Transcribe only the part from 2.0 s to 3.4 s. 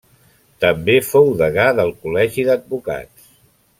Col·legi d'Advocats.